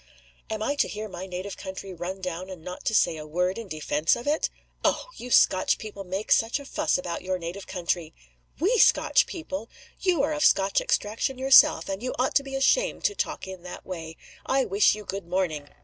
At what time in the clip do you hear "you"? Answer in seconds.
5.15-5.29, 9.99-10.23, 12.01-12.15, 14.95-15.05